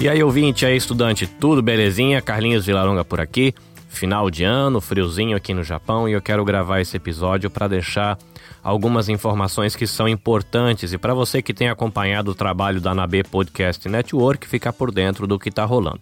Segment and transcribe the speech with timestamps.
[0.00, 2.22] E aí, ouvinte, aí, estudante, tudo belezinha?
[2.22, 3.52] Carlinhos Vilaronga por aqui.
[3.88, 8.16] Final de ano, friozinho aqui no Japão e eu quero gravar esse episódio para deixar
[8.62, 13.24] algumas informações que são importantes e para você que tem acompanhado o trabalho da Nabe
[13.24, 16.00] Podcast Network ficar por dentro do que está rolando.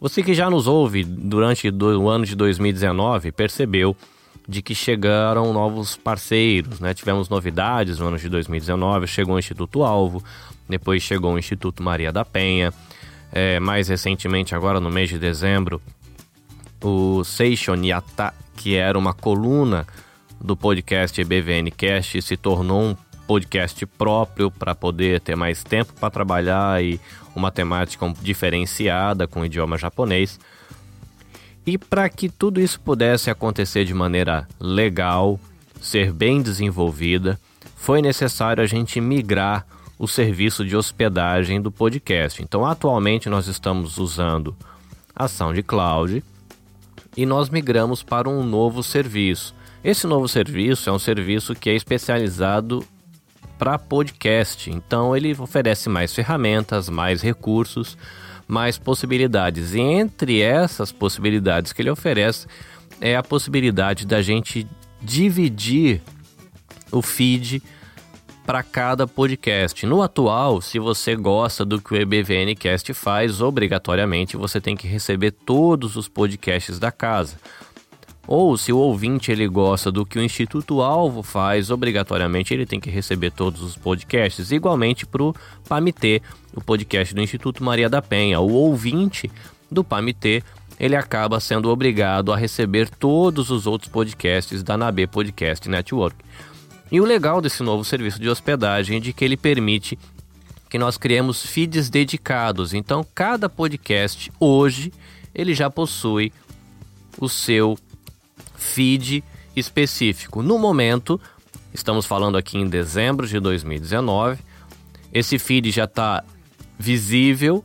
[0.00, 3.96] Você que já nos ouve durante o ano de 2019 percebeu
[4.46, 6.94] de que chegaram novos parceiros, né?
[6.94, 10.22] Tivemos novidades no ano de 2019, chegou o Instituto Alvo,
[10.68, 12.72] depois chegou o Instituto Maria da Penha,
[13.36, 15.82] é, mais recentemente, agora no mês de dezembro,
[16.80, 19.84] o Seishon Yata, que era uma coluna
[20.40, 26.10] do podcast BVN Cast, se tornou um podcast próprio para poder ter mais tempo para
[26.10, 27.00] trabalhar e
[27.34, 30.38] uma temática diferenciada com o idioma japonês.
[31.66, 35.40] E para que tudo isso pudesse acontecer de maneira legal,
[35.80, 37.40] ser bem desenvolvida,
[37.74, 39.66] foi necessário a gente migrar
[39.98, 42.42] o serviço de hospedagem do podcast.
[42.42, 44.56] Então, atualmente nós estamos usando
[45.14, 46.22] a SoundCloud
[47.16, 49.54] e nós migramos para um novo serviço.
[49.82, 52.84] Esse novo serviço é um serviço que é especializado
[53.58, 54.70] para podcast.
[54.70, 57.96] Então, ele oferece mais ferramentas, mais recursos,
[58.48, 59.74] mais possibilidades.
[59.74, 62.46] E entre essas possibilidades que ele oferece
[63.00, 64.66] é a possibilidade da gente
[65.00, 66.00] dividir
[66.90, 67.62] o feed
[68.46, 69.86] para cada podcast.
[69.86, 75.30] No atual, se você gosta do que o EBVNcast faz, obrigatoriamente você tem que receber
[75.30, 77.36] todos os podcasts da casa.
[78.26, 82.80] Ou se o ouvinte ele gosta do que o Instituto Alvo faz, obrigatoriamente ele tem
[82.80, 84.50] que receber todos os podcasts.
[84.50, 85.34] Igualmente para o
[85.68, 86.22] PAMIT,
[86.54, 88.40] o podcast do Instituto Maria da Penha.
[88.40, 89.30] O ouvinte
[89.70, 90.42] do PAMIT
[90.78, 96.16] ele acaba sendo obrigado a receber todos os outros podcasts da NAB Podcast Network.
[96.90, 99.98] E o legal desse novo serviço de hospedagem é de que ele permite
[100.68, 102.74] que nós criemos feeds dedicados.
[102.74, 104.92] Então, cada podcast hoje
[105.34, 106.32] ele já possui
[107.18, 107.78] o seu
[108.56, 109.22] feed
[109.54, 110.42] específico.
[110.42, 111.20] No momento,
[111.72, 114.38] estamos falando aqui em dezembro de 2019,
[115.12, 116.24] esse feed já está
[116.78, 117.64] visível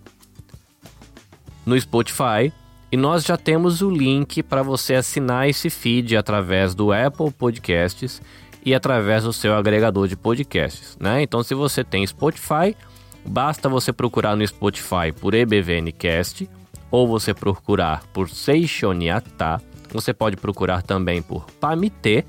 [1.65, 2.53] no Spotify
[2.91, 8.21] e nós já temos o link para você assinar esse feed através do Apple Podcasts
[8.69, 11.23] e através do seu agregador de podcasts, né?
[11.23, 12.77] Então, se você tem Spotify,
[13.25, 16.47] basta você procurar no Spotify por EBVNcast
[16.91, 19.59] ou você procurar por Seishoniata.
[19.91, 22.23] Você pode procurar também por Pamite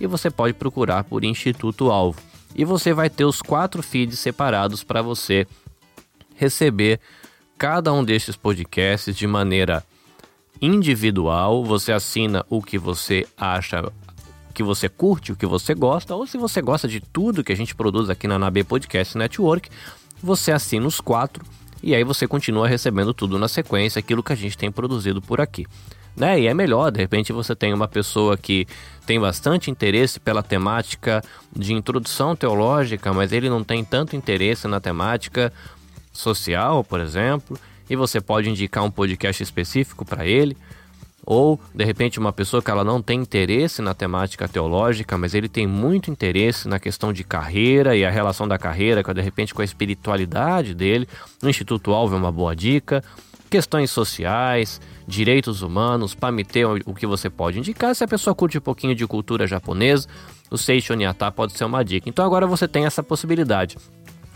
[0.00, 2.18] e você pode procurar por Instituto Alvo.
[2.54, 5.46] E você vai ter os quatro feeds separados para você
[6.36, 7.00] receber
[7.58, 9.84] cada um destes podcasts de maneira
[10.58, 11.62] individual.
[11.62, 13.92] Você assina o que você acha
[14.52, 17.56] que você curte, o que você gosta, ou se você gosta de tudo que a
[17.56, 19.68] gente produz aqui na NAB Podcast Network,
[20.22, 21.44] você assina os quatro
[21.82, 25.40] e aí você continua recebendo tudo na sequência, aquilo que a gente tem produzido por
[25.40, 25.66] aqui.
[26.14, 26.40] Né?
[26.40, 28.66] E é melhor, de repente você tem uma pessoa que
[29.06, 31.24] tem bastante interesse pela temática
[31.54, 35.52] de introdução teológica, mas ele não tem tanto interesse na temática
[36.12, 37.58] social, por exemplo,
[37.88, 40.56] e você pode indicar um podcast específico para ele.
[41.24, 45.48] Ou, de repente, uma pessoa que ela não tem interesse na temática teológica, mas ele
[45.48, 49.62] tem muito interesse na questão de carreira e a relação da carreira, de repente, com
[49.62, 51.08] a espiritualidade dele.
[51.42, 53.04] O Instituto Alvo é uma boa dica.
[53.48, 57.94] Questões sociais, direitos humanos, PAMITE, o que você pode indicar.
[57.94, 60.08] Se a pessoa curte um pouquinho de cultura japonesa,
[60.50, 62.08] o Seishon Yata pode ser uma dica.
[62.08, 63.76] Então agora você tem essa possibilidade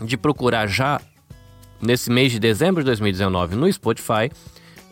[0.01, 1.01] de procurar já
[1.81, 4.31] nesse mês de dezembro de 2019 no Spotify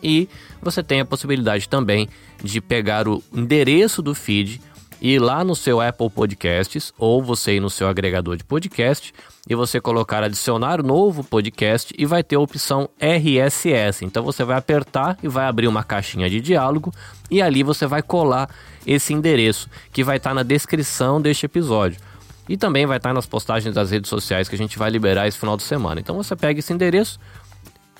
[0.02, 0.28] e
[0.62, 2.08] você tem a possibilidade também
[2.42, 4.60] de pegar o endereço do feed
[5.00, 9.12] e ir lá no seu Apple Podcasts ou você ir no seu agregador de podcast
[9.48, 14.04] e você colocar adicionar novo podcast e vai ter a opção RSS.
[14.04, 16.92] Então você vai apertar e vai abrir uma caixinha de diálogo
[17.30, 18.48] e ali você vai colar
[18.86, 22.00] esse endereço que vai estar na descrição deste episódio.
[22.48, 25.36] E também vai estar nas postagens das redes sociais que a gente vai liberar esse
[25.36, 26.00] final de semana.
[26.00, 27.18] Então você pega esse endereço,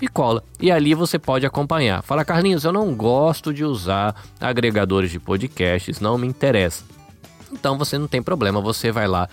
[0.01, 0.43] e cola.
[0.61, 2.03] E ali você pode acompanhar.
[2.03, 6.85] Fala, Carlinhos, eu não gosto de usar agregadores de podcasts, não me interessa.
[7.53, 9.29] Então você não tem problema, você vai lá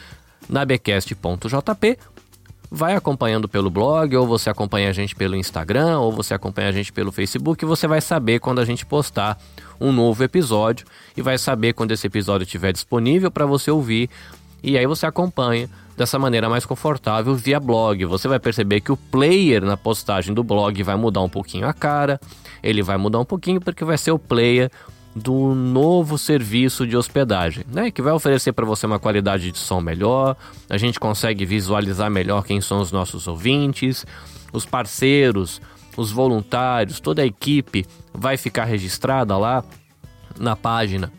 [0.48, 1.98] na becast.jp,
[2.70, 6.72] vai acompanhando pelo blog, ou você acompanha a gente pelo Instagram, ou você acompanha a
[6.72, 9.38] gente pelo Facebook, e você vai saber quando a gente postar
[9.80, 10.86] um novo episódio
[11.16, 14.10] e vai saber quando esse episódio estiver disponível para você ouvir.
[14.64, 18.06] E aí você acompanha dessa maneira mais confortável via blog.
[18.06, 21.74] Você vai perceber que o player na postagem do blog vai mudar um pouquinho a
[21.74, 22.20] cara,
[22.62, 24.72] ele vai mudar um pouquinho porque vai ser o player
[25.16, 27.92] do novo serviço de hospedagem, né?
[27.92, 30.36] Que vai oferecer para você uma qualidade de som melhor,
[30.68, 34.06] a gente consegue visualizar melhor quem são os nossos ouvintes,
[34.52, 35.62] os parceiros
[35.98, 39.64] os voluntários, toda a equipe vai ficar registrada lá
[40.40, 41.12] na página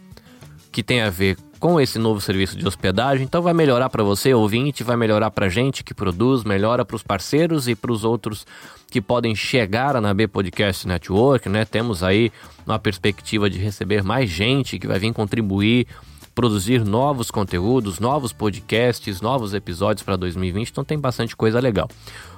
[0.73, 3.25] que tem a ver com esse novo serviço de hospedagem.
[3.25, 7.03] Então vai melhorar para você, ouvinte, vai melhorar para gente que produz, melhora para os
[7.03, 8.47] parceiros e para os outros
[8.91, 11.65] que podem chegar na B Podcast Network, né?
[11.65, 12.31] Temos aí
[12.67, 15.87] uma perspectiva de receber mais gente que vai vir contribuir,
[16.35, 20.69] produzir novos conteúdos, novos podcasts, novos episódios para 2020.
[20.69, 21.89] Então tem bastante coisa legal.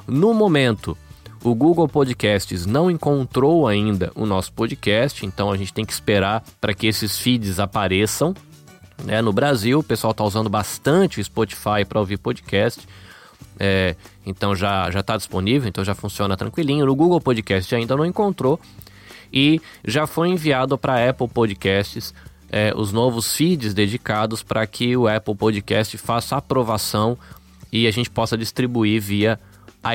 [0.06, 0.96] No momento,
[1.42, 6.44] o Google Podcasts não encontrou ainda o nosso podcast, então a gente tem que esperar
[6.60, 8.32] para que esses feeds apareçam.
[9.04, 9.20] Né?
[9.22, 12.86] No Brasil, o pessoal está usando bastante o Spotify para ouvir podcast.
[13.58, 13.94] É,
[14.24, 16.86] então já já está disponível, então já funciona tranquilinho.
[16.86, 18.60] No Google Podcast ainda não encontrou
[19.32, 22.14] e já foi enviado para Apple Podcasts
[22.50, 27.18] é, os novos feeds dedicados para que o Apple Podcast faça aprovação
[27.72, 29.38] e a gente possa distribuir via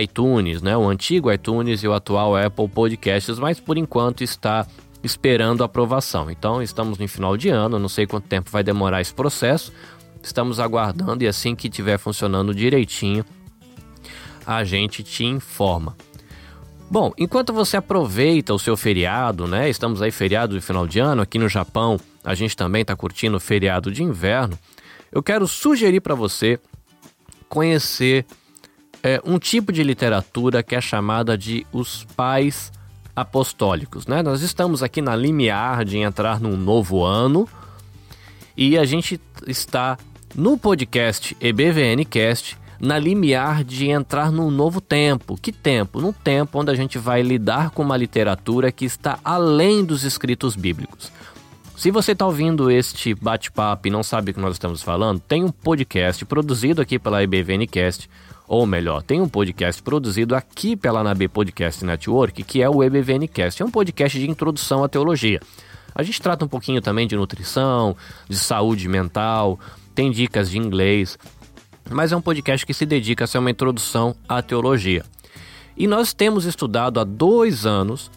[0.01, 0.75] iTunes, né?
[0.77, 4.65] O antigo iTunes e o atual Apple Podcasts, mas por enquanto está
[5.03, 6.29] esperando aprovação.
[6.29, 9.73] Então estamos no final de ano, não sei quanto tempo vai demorar esse processo.
[10.21, 13.25] Estamos aguardando e assim que estiver funcionando direitinho,
[14.45, 15.95] a gente te informa.
[16.89, 19.69] Bom, enquanto você aproveita o seu feriado, né?
[19.69, 21.97] Estamos aí feriado de final de ano aqui no Japão.
[22.23, 24.59] A gente também está curtindo o feriado de inverno.
[25.11, 26.59] Eu quero sugerir para você
[27.47, 28.25] conhecer
[29.01, 32.71] é, um tipo de literatura que é chamada de os pais
[33.15, 34.07] apostólicos.
[34.07, 34.21] Né?
[34.21, 37.47] Nós estamos aqui na limiar de entrar num novo ano
[38.55, 39.97] e a gente está
[40.35, 45.37] no podcast EBVNcast na limiar de entrar num novo tempo.
[45.39, 46.01] Que tempo?
[46.01, 50.55] Num tempo onde a gente vai lidar com uma literatura que está além dos escritos
[50.55, 51.11] bíblicos.
[51.77, 55.43] Se você está ouvindo este bate-papo e não sabe o que nós estamos falando, tem
[55.43, 58.09] um podcast produzido aqui pela EBVNcast
[58.51, 63.61] ou melhor, tem um podcast produzido aqui pela NAB Podcast Network, que é o EBVNcast.
[63.61, 65.39] É um podcast de introdução à teologia.
[65.95, 67.95] A gente trata um pouquinho também de nutrição,
[68.27, 69.57] de saúde mental,
[69.95, 71.17] tem dicas de inglês,
[71.89, 75.05] mas é um podcast que se dedica a ser uma introdução à teologia.
[75.77, 78.11] E nós temos estudado há dois anos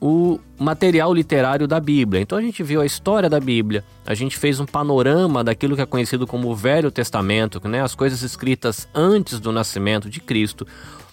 [0.00, 2.22] o material literário da Bíblia.
[2.22, 5.82] Então a gente viu a história da Bíblia, a gente fez um panorama daquilo que
[5.82, 10.66] é conhecido como o Velho Testamento, né, as coisas escritas antes do nascimento de Cristo.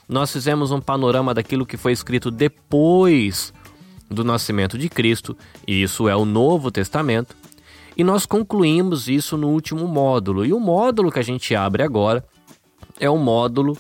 [0.08, 3.52] Nós fizemos um panorama daquilo que foi escrito depois
[4.10, 5.36] do nascimento de Cristo,
[5.68, 7.36] e isso é o Novo Testamento.
[7.98, 10.46] E nós concluímos isso no último módulo.
[10.46, 12.24] E o módulo que a gente abre agora
[13.00, 13.78] é o módulo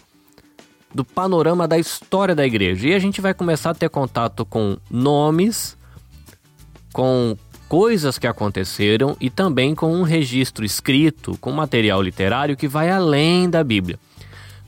[0.95, 2.88] do panorama da história da igreja.
[2.88, 5.77] E a gente vai começar a ter contato com nomes,
[6.94, 7.38] com
[7.68, 13.50] coisas que aconteceram e também com um registro escrito, com material literário que vai além
[13.50, 14.00] da Bíblia.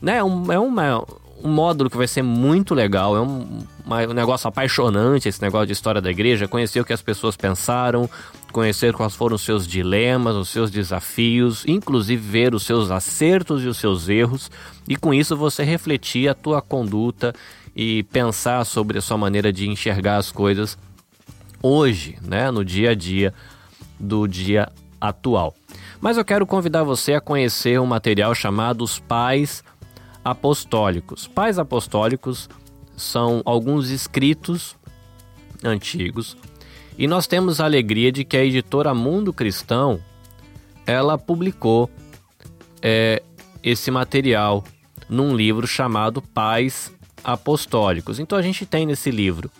[0.02, 0.18] Né?
[0.18, 1.02] É, um, é uma,
[1.42, 5.72] um módulo que vai ser muito legal, é um, um negócio apaixonante esse negócio de
[5.72, 8.08] história da igreja, conhecer o que as pessoas pensaram,
[8.52, 13.66] conhecer quais foram os seus dilemas, os seus desafios, inclusive ver os seus acertos e
[13.66, 14.50] os seus erros,
[14.88, 17.32] e com isso você refletir a tua conduta
[17.74, 20.76] e pensar sobre a sua maneira de enxergar as coisas
[21.62, 23.32] hoje, né, no dia a dia
[23.98, 24.68] do dia
[25.00, 25.54] atual.
[26.00, 29.62] Mas eu quero convidar você a conhecer um material chamado Os Pais
[30.30, 31.26] Apostólicos.
[31.26, 32.48] Pais Apostólicos
[32.96, 34.76] são alguns escritos
[35.64, 36.36] antigos
[36.98, 40.00] e nós temos a alegria de que a editora Mundo Cristão
[40.86, 41.90] ela publicou
[42.82, 43.22] é,
[43.62, 44.64] esse material
[45.08, 46.92] num livro chamado Pais
[47.22, 48.18] Apostólicos.
[48.18, 49.50] Então a gente tem nesse livro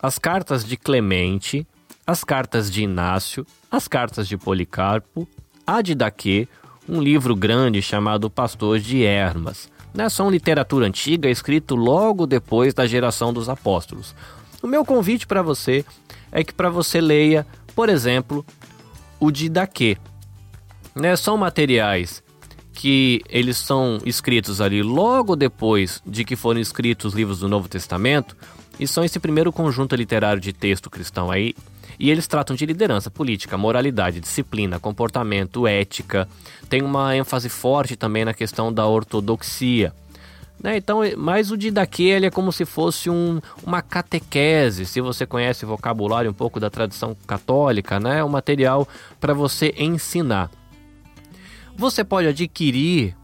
[0.00, 1.66] as cartas de Clemente,
[2.06, 5.28] as cartas de Inácio, as cartas de Policarpo,
[5.66, 6.46] a de Daquê,
[6.88, 9.72] um livro grande chamado Pastor de Hermas.
[9.94, 10.08] Né?
[10.08, 14.14] São literatura antiga, escrito logo depois da geração dos apóstolos.
[14.62, 15.84] O meu convite para você
[16.32, 18.44] é que para você leia, por exemplo,
[19.20, 19.96] o Didaquê.
[20.94, 21.14] Né?
[21.14, 22.22] São materiais
[22.72, 27.68] que eles são escritos ali logo depois de que foram escritos os livros do Novo
[27.68, 28.36] Testamento
[28.78, 31.54] e são esse primeiro conjunto literário de texto cristão aí
[31.98, 36.28] e eles tratam de liderança, política, moralidade, disciplina, comportamento, ética.
[36.68, 39.92] Tem uma ênfase forte também na questão da ortodoxia.
[40.62, 40.76] Né?
[40.76, 45.64] Então, mas o Didaquê ele é como se fosse um, uma catequese, se você conhece
[45.64, 48.20] o vocabulário um pouco da tradição católica, né?
[48.20, 48.88] É um material
[49.20, 50.50] para você ensinar.
[51.76, 53.16] Você pode adquirir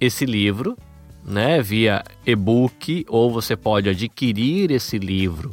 [0.00, 0.76] esse livro,
[1.24, 5.50] né, via e-book, ou você pode adquirir esse livro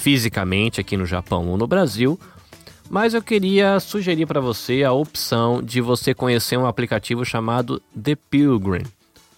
[0.00, 2.18] fisicamente aqui no Japão ou no Brasil.
[2.88, 8.16] Mas eu queria sugerir para você a opção de você conhecer um aplicativo chamado The
[8.16, 8.84] Pilgrim.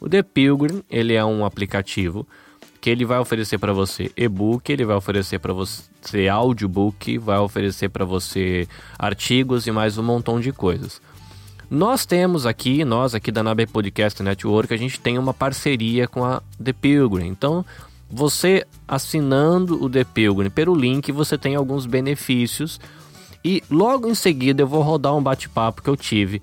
[0.01, 2.27] O The Pilgrim, ele é um aplicativo
[2.81, 7.89] que ele vai oferecer para você e-book, ele vai oferecer para você audiobook, vai oferecer
[7.89, 8.67] para você
[8.99, 11.01] artigos e mais um montão de coisas.
[11.71, 16.25] Nós temos aqui, nós aqui da Nabe Podcast Network, a gente tem uma parceria com
[16.25, 17.29] a The Pilgrim.
[17.29, 17.65] Então,
[18.13, 22.79] você assinando o The Pilgrim pelo link, você tem alguns benefícios.
[23.43, 26.43] E logo em seguida eu vou rodar um bate-papo que eu tive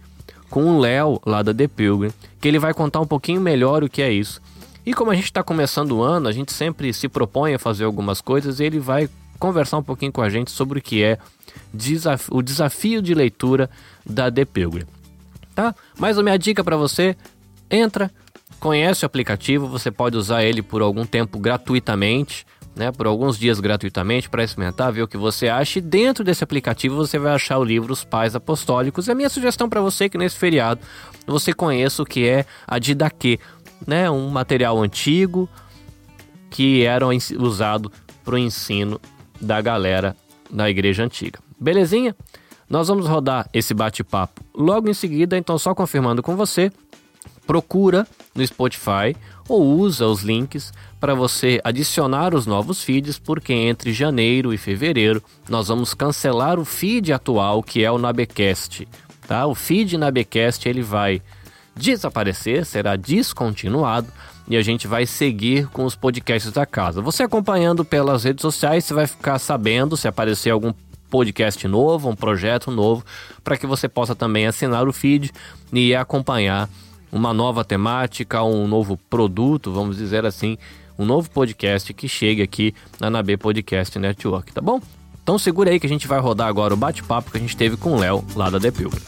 [0.50, 2.12] com o Léo lá da The Pilgrim,
[2.42, 4.42] que ele vai contar um pouquinho melhor o que é isso.
[4.84, 7.84] E como a gente está começando o ano, a gente sempre se propõe a fazer
[7.84, 9.08] algumas coisas e ele vai
[9.38, 11.20] conversar um pouquinho com a gente sobre o que é
[11.72, 13.70] desaf o desafio de leitura
[14.04, 14.88] da The Pilgrim.
[15.54, 15.76] Tá?
[16.00, 17.16] Mas a minha dica para você,
[17.70, 18.12] entra,
[18.60, 23.60] conhece o aplicativo, você pode usar ele por algum tempo gratuitamente, né, por alguns dias
[23.60, 25.80] gratuitamente para experimentar, ver o que você acha.
[25.80, 29.08] E dentro desse aplicativo você vai achar o livro Os Pais Apostólicos.
[29.08, 30.82] E a minha sugestão para você é que nesse feriado
[31.26, 33.40] você conheça o que é a Didaquê,
[33.86, 35.50] né, um material antigo
[36.50, 37.06] que era
[37.38, 37.92] usado
[38.24, 39.00] para o ensino
[39.40, 40.16] da galera
[40.50, 41.40] da igreja antiga.
[41.60, 42.16] Belezinha?
[42.70, 46.72] Nós vamos rodar esse bate-papo logo em seguida, então só confirmando com você,
[47.50, 49.16] procura no Spotify
[49.48, 55.24] ou usa os links para você adicionar os novos feeds, porque entre janeiro e fevereiro
[55.50, 58.88] nós vamos cancelar o feed atual que é o Nabecast,
[59.28, 59.48] tá?
[59.48, 61.24] O feed Nabecast ele vai
[61.76, 64.10] desaparecer, será descontinuado
[64.48, 67.02] e a gente vai seguir com os podcasts da casa.
[67.02, 70.72] Você acompanhando pelas redes sociais, você vai ficar sabendo se aparecer algum
[71.10, 73.04] podcast novo, um projeto novo,
[73.44, 75.32] para que você possa também assinar o feed
[75.74, 76.70] e acompanhar
[77.12, 80.58] uma nova temática, um novo produto, vamos dizer assim,
[80.98, 84.82] um novo podcast que chegue aqui na NAB Podcast Network, tá bom?
[85.24, 87.78] Então segura aí que a gente vai rodar agora o bate-papo que a gente teve
[87.78, 89.02] com o Léo lá da The Pilgrim.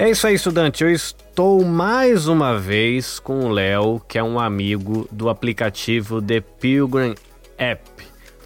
[0.00, 0.82] É isso aí, estudante.
[0.82, 6.40] Eu estou mais uma vez com o Léo, que é um amigo do aplicativo The
[6.40, 7.14] Pilgrim
[7.60, 7.82] App.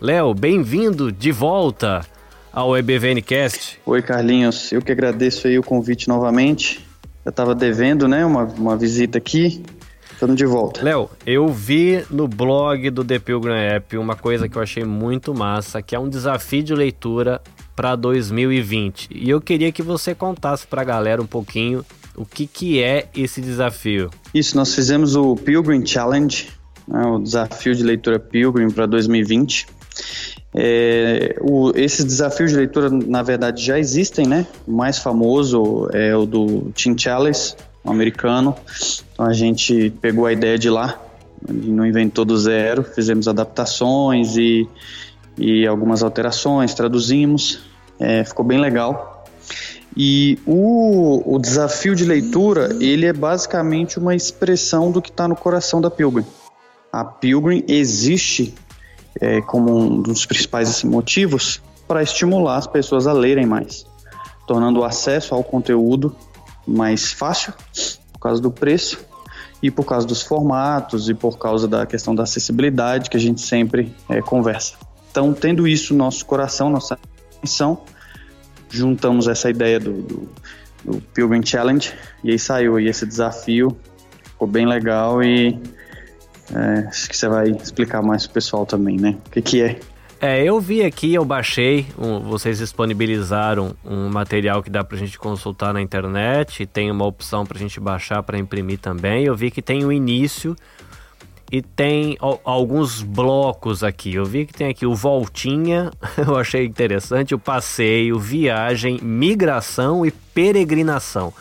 [0.01, 2.01] Léo, bem-vindo de volta
[2.53, 3.79] ao EBVNcast.
[3.87, 4.73] Oi, Carlinhos.
[4.73, 6.85] Eu que agradeço aí o convite novamente.
[7.25, 9.65] Eu estava devendo, né, uma, uma visita aqui.
[10.11, 10.83] Estamos de volta.
[10.83, 15.33] Léo, eu vi no blog do The Pilgrim App uma coisa que eu achei muito
[15.33, 17.41] massa, que é um desafio de leitura
[17.77, 19.11] para 2020.
[19.13, 23.09] E eu queria que você contasse para a galera um pouquinho o que, que é
[23.15, 24.11] esse desafio.
[24.35, 26.49] Isso, nós fizemos o Pilgrim Challenge,
[26.87, 29.67] né, o desafio de leitura Pilgrim para 2020.
[30.57, 34.47] É, o, esses desafios de leitura, na verdade, já existem, né?
[34.67, 38.55] O mais famoso é o do Tim Challis, um americano.
[39.13, 41.01] Então a gente pegou a ideia de lá,
[41.49, 44.69] não inventou do zero, fizemos adaptações e
[45.39, 47.61] e algumas alterações, traduzimos,
[47.99, 49.25] é, ficou bem legal.
[49.97, 55.37] E o, o desafio de leitura, ele é basicamente uma expressão do que está no
[55.37, 56.25] coração da Pilgrim.
[56.95, 58.55] A Pilgrim existe
[59.21, 63.85] é, como um dos principais assim, motivos para estimular as pessoas a lerem mais,
[64.47, 66.15] tornando o acesso ao conteúdo
[66.65, 67.53] mais fácil,
[68.13, 69.05] por causa do preço,
[69.61, 73.41] e por causa dos formatos e por causa da questão da acessibilidade que a gente
[73.41, 74.75] sempre é, conversa.
[75.11, 76.99] Então, tendo isso no nosso coração, nossa
[77.39, 77.83] atenção,
[78.71, 80.29] juntamos essa ideia do, do,
[80.85, 83.77] do Pilgrim Challenge e aí saiu aí esse desafio,
[84.23, 85.59] ficou bem legal e
[86.53, 89.17] é, acho que você vai explicar mais pro pessoal também, né?
[89.27, 89.79] O que, que é?
[90.21, 95.19] É, eu vi aqui, eu baixei, um, vocês disponibilizaram um material que dá pra gente
[95.19, 99.25] consultar na internet, tem uma opção pra gente baixar para imprimir também.
[99.25, 100.57] Eu vi que tem o início,
[101.55, 104.15] e tem alguns blocos aqui.
[104.15, 110.11] Eu vi que tem aqui o Voltinha, eu achei interessante, o passeio, viagem, migração e
[110.11, 111.33] peregrinação.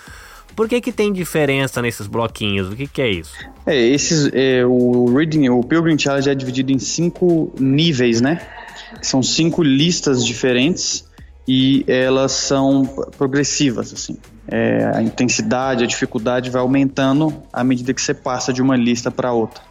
[0.56, 2.70] Por que, que tem diferença nesses bloquinhos?
[2.70, 3.34] O que, que é isso?
[3.66, 8.42] É, esses, é, o Reading, o Pilgrim Challenge é dividido em cinco níveis, né?
[9.02, 11.06] São cinco listas diferentes
[11.48, 12.86] e elas são
[13.18, 14.18] progressivas, assim.
[14.48, 19.10] É, a intensidade, a dificuldade vai aumentando à medida que você passa de uma lista
[19.10, 19.62] para outra.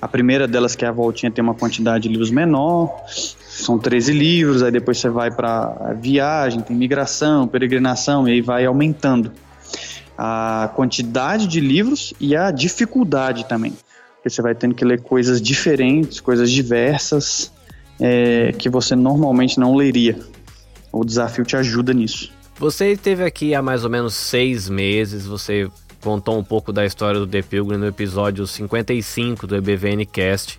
[0.00, 4.12] A primeira delas, que é a voltinha, tem uma quantidade de livros menor, são 13
[4.12, 9.32] livros, aí depois você vai para viagem, tem migração, peregrinação, e aí vai aumentando
[10.16, 13.72] a quantidade de livros e a dificuldade também.
[14.16, 17.52] Porque você vai tendo que ler coisas diferentes, coisas diversas,
[18.00, 20.18] é, que você normalmente não leria.
[20.92, 22.32] O desafio te ajuda nisso.
[22.58, 25.70] Você esteve aqui há mais ou menos seis meses, você
[26.00, 30.58] contou um pouco da história do The Pilgrim no episódio 55 do EBVN Cast.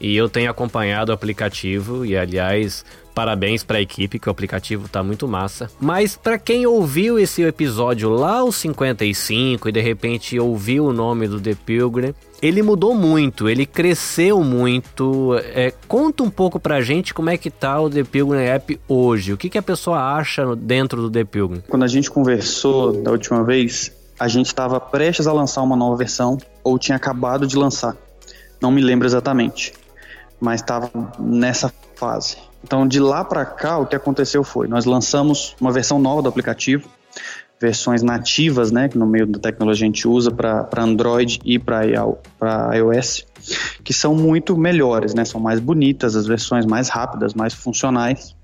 [0.00, 4.88] E eu tenho acompanhado o aplicativo e, aliás, parabéns para a equipe, que o aplicativo
[4.88, 5.70] tá muito massa.
[5.78, 11.28] Mas para quem ouviu esse episódio lá os 55 e de repente ouviu o nome
[11.28, 15.34] do The Pilgrim, ele mudou muito, ele cresceu muito.
[15.54, 19.34] É, conta um pouco pra gente como é que tá o The Pilgrim App hoje.
[19.34, 21.62] O que, que a pessoa acha dentro do The Pilgrim?
[21.68, 25.96] Quando a gente conversou da última vez, a gente estava prestes a lançar uma nova
[25.96, 27.96] versão ou tinha acabado de lançar.
[28.60, 29.72] Não me lembro exatamente,
[30.40, 32.36] mas estava nessa fase.
[32.62, 36.28] Então, de lá para cá, o que aconteceu foi: nós lançamos uma versão nova do
[36.28, 36.88] aplicativo,
[37.60, 42.74] versões nativas, né, que no meio da tecnologia a gente usa para Android e para
[42.74, 43.26] iOS,
[43.84, 48.34] que são muito melhores, né, são mais bonitas, as versões mais rápidas, mais funcionais.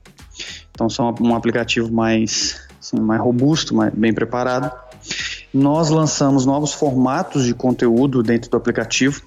[0.70, 4.70] Então, são um aplicativo mais, assim, mais robusto, mais bem preparado.
[5.52, 9.22] Nós lançamos novos formatos de conteúdo dentro do aplicativo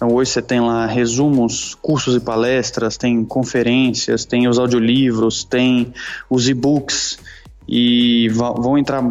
[0.00, 5.92] então hoje você tem lá resumos, cursos e palestras, tem conferências, tem os audiolivros, tem
[6.30, 7.18] os e-books
[7.68, 9.04] e vão entrar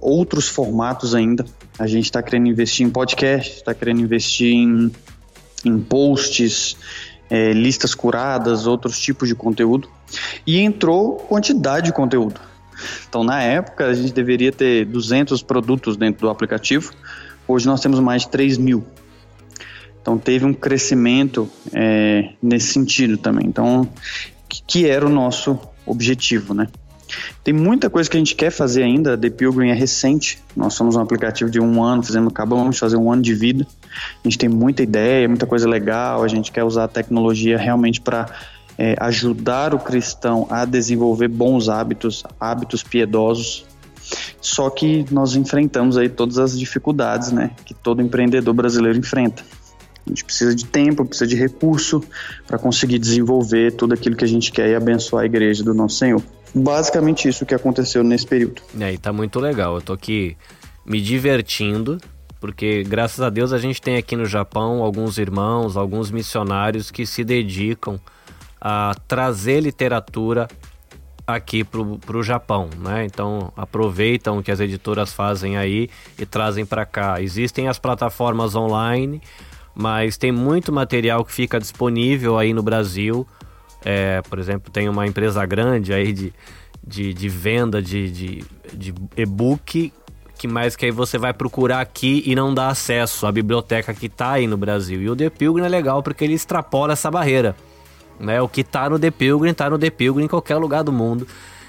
[0.00, 1.44] outros formatos ainda.
[1.78, 4.90] A gente está querendo investir em podcast, está querendo investir em,
[5.62, 6.74] em posts,
[7.28, 9.90] é, listas curadas, outros tipos de conteúdo.
[10.46, 12.40] E entrou quantidade de conteúdo.
[13.06, 16.94] Então, na época, a gente deveria ter 200 produtos dentro do aplicativo.
[17.46, 18.86] Hoje nós temos mais de 3 mil.
[20.00, 23.46] Então teve um crescimento é, nesse sentido também.
[23.46, 23.88] Então,
[24.66, 26.68] que, era o nosso objetivo, né?
[27.42, 29.18] Tem muita coisa que a gente quer fazer ainda.
[29.18, 30.38] The Pilgrim é recente.
[30.56, 33.66] Nós somos um aplicativo de um ano, fizemos, acabamos de fazer um ano de vida.
[34.24, 36.22] A gente tem muita ideia, muita coisa legal.
[36.22, 38.26] A gente quer usar a tecnologia realmente para
[38.78, 43.66] é, ajudar o cristão a desenvolver bons hábitos, hábitos piedosos.
[44.40, 49.44] Só que nós enfrentamos aí todas as dificuldades, né, que todo empreendedor brasileiro enfrenta.
[50.10, 52.02] A gente precisa de tempo, precisa de recurso
[52.46, 55.96] para conseguir desenvolver tudo aquilo que a gente quer e abençoar a igreja do nosso
[55.96, 56.20] Senhor.
[56.52, 58.60] Basicamente isso que aconteceu nesse período.
[58.80, 59.76] É, e tá muito legal.
[59.76, 60.36] Eu tô aqui
[60.84, 61.98] me divertindo,
[62.40, 67.06] porque graças a Deus a gente tem aqui no Japão alguns irmãos, alguns missionários que
[67.06, 68.00] se dedicam
[68.60, 70.48] a trazer literatura
[71.24, 73.04] aqui pro, pro Japão, né?
[73.04, 77.22] Então aproveitam o que as editoras fazem aí e trazem para cá.
[77.22, 79.22] Existem as plataformas online,
[79.74, 83.26] mas tem muito material que fica disponível aí no Brasil.
[83.84, 86.32] É, por exemplo, tem uma empresa grande aí de,
[86.86, 89.92] de, de venda de, de, de e-book
[90.40, 94.06] que mais que aí você vai procurar aqui e não dá acesso à biblioteca que
[94.06, 95.02] está aí no Brasil.
[95.02, 97.54] E o The Pilgrim é legal porque ele extrapola essa barreira.
[98.18, 98.40] Né?
[98.40, 101.28] O que está no The Pilgrim está no The Pilgrim em qualquer lugar do mundo.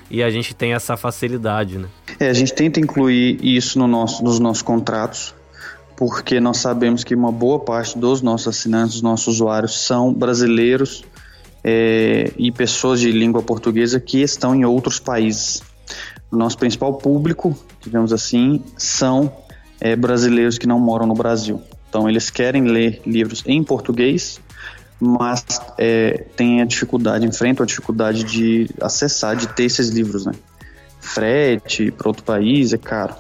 [0.10, 1.90] E a gente tem essa facilidade, né?
[2.18, 5.36] É, a gente tenta incluir isso no nosso, nos nossos contratos
[6.02, 11.04] porque nós sabemos que uma boa parte dos nossos assinantes, dos nossos usuários, são brasileiros
[11.64, 15.62] é, e pessoas de língua portuguesa que estão em outros países.
[16.32, 19.32] O nosso principal público, digamos assim, são
[19.80, 21.62] é, brasileiros que não moram no Brasil.
[21.88, 24.42] Então, eles querem ler livros em português,
[25.00, 25.46] mas
[25.78, 30.32] é, têm a dificuldade, enfrentam a dificuldade de acessar, de ter esses livros, né?
[31.00, 33.14] Frete para outro país é caro.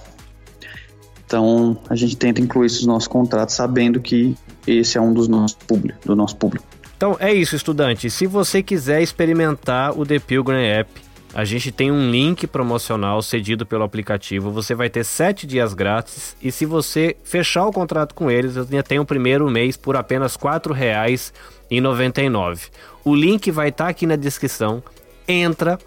[1.31, 4.35] Então, a gente tenta incluir isso nos nossos contratos, sabendo que
[4.67, 6.65] esse é um dos nossos público, do nosso público.
[6.97, 8.09] Então, é isso, estudante.
[8.09, 10.91] Se você quiser experimentar o The Pilgrim App,
[11.33, 14.51] a gente tem um link promocional cedido pelo aplicativo.
[14.51, 18.83] Você vai ter sete dias grátis e se você fechar o contrato com eles, você
[18.83, 22.69] tem o primeiro mês por apenas R$ 4,99.
[23.05, 24.83] O link vai estar tá aqui na descrição.
[25.25, 25.79] Entra,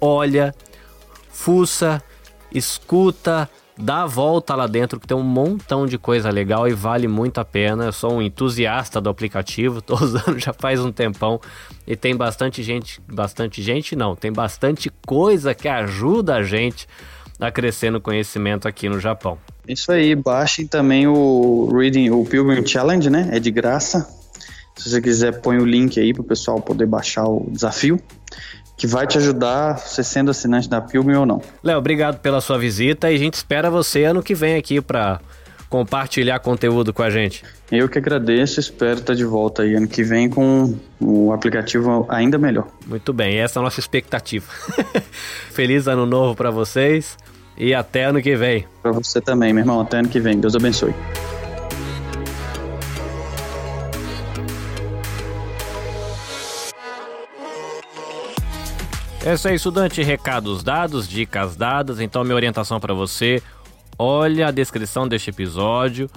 [0.00, 0.54] olha,
[1.30, 2.02] fuça,
[2.50, 7.08] escuta, dá a volta lá dentro que tem um montão de coisa legal e vale
[7.08, 7.84] muito a pena.
[7.84, 11.40] Eu sou um entusiasta do aplicativo, tô usando já faz um tempão
[11.86, 16.86] e tem bastante gente, bastante gente não, tem bastante coisa que ajuda a gente
[17.40, 19.36] a crescer no conhecimento aqui no Japão.
[19.66, 23.30] Isso aí, baixem também o Reading, o Pilgrim Challenge, né?
[23.32, 24.08] É de graça.
[24.76, 28.00] Se você quiser, põe o link aí para o pessoal poder baixar o desafio
[28.82, 31.40] que vai te ajudar, você sendo assinante da Pilgrim ou não.
[31.62, 35.20] Léo, obrigado pela sua visita e a gente espera você ano que vem aqui para
[35.68, 37.44] compartilhar conteúdo com a gente.
[37.70, 42.38] Eu que agradeço, espero estar de volta aí ano que vem com o aplicativo ainda
[42.38, 42.66] melhor.
[42.84, 44.46] Muito bem, essa é a nossa expectativa.
[45.52, 47.16] Feliz ano novo para vocês
[47.56, 48.66] e até ano que vem.
[48.82, 50.40] Para você também, meu irmão, até ano que vem.
[50.40, 50.92] Deus abençoe.
[59.24, 60.02] É isso aí, estudante.
[60.02, 62.00] Recados dados, dicas dadas.
[62.00, 63.40] Então, minha orientação para você:
[63.96, 66.10] olha a descrição deste episódio,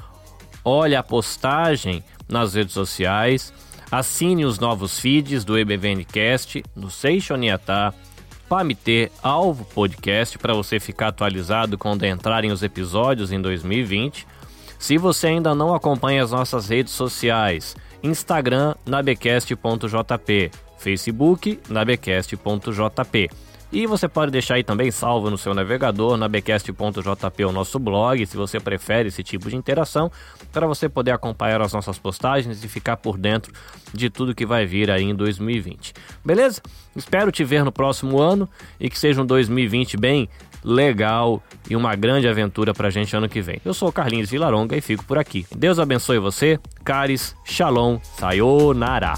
[0.63, 3.53] olha a postagem nas redes sociais.
[3.91, 7.93] Assine os novos feeds do EBVNcast no Seixoniatá,
[8.49, 14.25] Pamite Alvo Podcast para você ficar atualizado quando entrarem os episódios em 2020.
[14.79, 23.29] Se você ainda não acompanha as nossas redes sociais, Instagram nabecast.jp, Facebook nabecast.jp.
[23.71, 28.25] E você pode deixar aí também salvo no seu navegador, na becast.jp, o nosso blog,
[28.25, 30.09] se você prefere esse tipo de interação,
[30.53, 33.51] para você poder acompanhar as nossas postagens e ficar por dentro
[33.93, 35.93] de tudo que vai vir aí em 2020.
[36.23, 36.61] Beleza?
[36.95, 38.47] Espero te ver no próximo ano
[38.79, 40.29] e que seja um 2020 bem
[40.63, 43.59] legal e uma grande aventura pra gente ano que vem.
[43.65, 45.45] Eu sou Carlinhos Vilaronga e fico por aqui.
[45.55, 46.59] Deus abençoe você.
[46.83, 49.15] Caris, Shalom, Sayonara.